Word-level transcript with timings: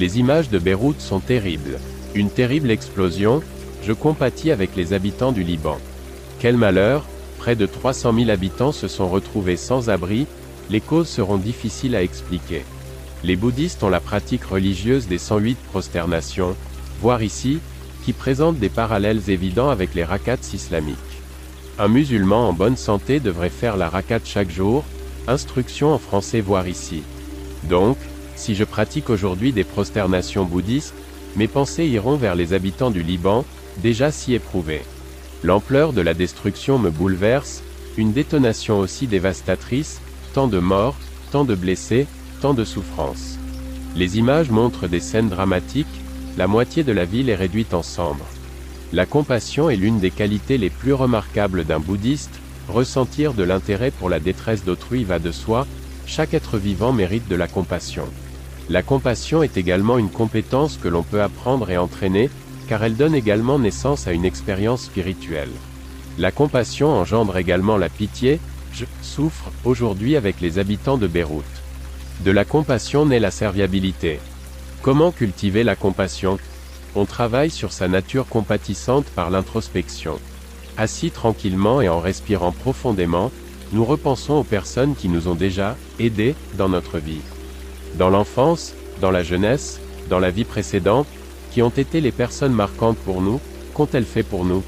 Les 0.00 0.18
images 0.18 0.48
de 0.48 0.58
Beyrouth 0.58 0.98
sont 0.98 1.20
terribles. 1.20 1.78
Une 2.14 2.30
terrible 2.30 2.70
explosion, 2.70 3.42
je 3.82 3.92
compatis 3.92 4.50
avec 4.50 4.74
les 4.74 4.94
habitants 4.94 5.30
du 5.30 5.42
Liban. 5.42 5.76
Quel 6.38 6.56
malheur, 6.56 7.04
près 7.36 7.54
de 7.54 7.66
300 7.66 8.14
000 8.14 8.30
habitants 8.30 8.72
se 8.72 8.88
sont 8.88 9.10
retrouvés 9.10 9.58
sans 9.58 9.90
abri, 9.90 10.26
les 10.70 10.80
causes 10.80 11.10
seront 11.10 11.36
difficiles 11.36 11.94
à 11.94 12.02
expliquer. 12.02 12.64
Les 13.24 13.36
bouddhistes 13.36 13.82
ont 13.82 13.90
la 13.90 14.00
pratique 14.00 14.44
religieuse 14.44 15.06
des 15.06 15.18
108 15.18 15.58
prosternations, 15.70 16.56
voire 17.02 17.22
ici, 17.22 17.58
qui 18.02 18.14
présente 18.14 18.58
des 18.58 18.70
parallèles 18.70 19.28
évidents 19.28 19.68
avec 19.68 19.94
les 19.94 20.04
rakats 20.04 20.54
islamiques. 20.54 20.96
Un 21.78 21.88
musulman 21.88 22.48
en 22.48 22.54
bonne 22.54 22.78
santé 22.78 23.20
devrait 23.20 23.50
faire 23.50 23.76
la 23.76 23.90
rakat 23.90 24.20
chaque 24.24 24.50
jour, 24.50 24.82
instruction 25.28 25.92
en 25.92 25.98
français 25.98 26.40
voire 26.40 26.68
ici. 26.68 27.02
Donc, 27.64 27.98
si 28.40 28.54
je 28.54 28.64
pratique 28.64 29.10
aujourd'hui 29.10 29.52
des 29.52 29.64
prosternations 29.64 30.46
bouddhistes, 30.46 30.94
mes 31.36 31.46
pensées 31.46 31.86
iront 31.86 32.16
vers 32.16 32.34
les 32.34 32.54
habitants 32.54 32.90
du 32.90 33.02
Liban, 33.02 33.44
déjà 33.82 34.10
si 34.10 34.32
éprouvés. 34.32 34.80
L'ampleur 35.44 35.92
de 35.92 36.00
la 36.00 36.14
destruction 36.14 36.78
me 36.78 36.90
bouleverse, 36.90 37.62
une 37.98 38.12
détonation 38.12 38.78
aussi 38.78 39.06
dévastatrice, 39.06 40.00
tant 40.32 40.48
de 40.48 40.58
morts, 40.58 40.96
tant 41.30 41.44
de 41.44 41.54
blessés, 41.54 42.06
tant 42.40 42.54
de 42.54 42.64
souffrances. 42.64 43.38
Les 43.94 44.16
images 44.16 44.50
montrent 44.50 44.88
des 44.88 45.00
scènes 45.00 45.28
dramatiques, 45.28 46.00
la 46.38 46.46
moitié 46.46 46.82
de 46.82 46.92
la 46.92 47.04
ville 47.04 47.28
est 47.28 47.36
réduite 47.36 47.74
en 47.74 47.82
cendres. 47.82 48.26
La 48.94 49.04
compassion 49.04 49.68
est 49.68 49.76
l'une 49.76 50.00
des 50.00 50.10
qualités 50.10 50.56
les 50.56 50.70
plus 50.70 50.94
remarquables 50.94 51.64
d'un 51.64 51.78
bouddhiste, 51.78 52.40
ressentir 52.68 53.34
de 53.34 53.42
l'intérêt 53.42 53.90
pour 53.90 54.08
la 54.08 54.18
détresse 54.18 54.64
d'autrui 54.64 55.04
va 55.04 55.18
de 55.18 55.30
soi, 55.30 55.66
chaque 56.06 56.34
être 56.34 56.56
vivant 56.56 56.92
mérite 56.92 57.28
de 57.28 57.36
la 57.36 57.46
compassion. 57.46 58.06
La 58.70 58.84
compassion 58.84 59.42
est 59.42 59.56
également 59.56 59.98
une 59.98 60.10
compétence 60.10 60.76
que 60.76 60.86
l'on 60.86 61.02
peut 61.02 61.22
apprendre 61.22 61.70
et 61.70 61.76
entraîner, 61.76 62.30
car 62.68 62.84
elle 62.84 62.94
donne 62.94 63.16
également 63.16 63.58
naissance 63.58 64.06
à 64.06 64.12
une 64.12 64.24
expérience 64.24 64.82
spirituelle. 64.82 65.50
La 66.18 66.30
compassion 66.30 66.88
engendre 66.88 67.36
également 67.36 67.76
la 67.76 67.88
pitié, 67.88 68.38
je 68.72 68.84
souffre 69.02 69.50
aujourd'hui 69.64 70.14
avec 70.14 70.40
les 70.40 70.60
habitants 70.60 70.98
de 70.98 71.08
Beyrouth. 71.08 71.42
De 72.24 72.30
la 72.30 72.44
compassion 72.44 73.06
naît 73.06 73.18
la 73.18 73.32
serviabilité. 73.32 74.20
Comment 74.82 75.10
cultiver 75.10 75.64
la 75.64 75.74
compassion? 75.74 76.38
On 76.94 77.06
travaille 77.06 77.50
sur 77.50 77.72
sa 77.72 77.88
nature 77.88 78.28
compatissante 78.28 79.06
par 79.06 79.30
l'introspection. 79.30 80.20
Assis 80.76 81.10
tranquillement 81.10 81.80
et 81.80 81.88
en 81.88 81.98
respirant 81.98 82.52
profondément, 82.52 83.32
nous 83.72 83.84
repensons 83.84 84.34
aux 84.34 84.44
personnes 84.44 84.94
qui 84.94 85.08
nous 85.08 85.26
ont 85.26 85.34
déjà 85.34 85.76
aidés 85.98 86.36
dans 86.56 86.68
notre 86.68 86.98
vie. 86.98 87.20
Dans 87.96 88.10
l'enfance, 88.10 88.74
dans 89.00 89.10
la 89.10 89.22
jeunesse, 89.22 89.80
dans 90.08 90.18
la 90.18 90.30
vie 90.30 90.44
précédente, 90.44 91.06
qui 91.50 91.62
ont 91.62 91.70
été 91.70 92.00
les 92.00 92.12
personnes 92.12 92.52
marquantes 92.52 92.98
pour 92.98 93.20
nous, 93.20 93.40
qu'ont-elles 93.74 94.04
fait 94.04 94.22
pour 94.22 94.44
nous? 94.44 94.62